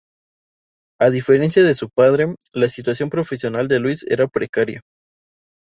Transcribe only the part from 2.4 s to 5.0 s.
la situación profesional de Luis era precaria.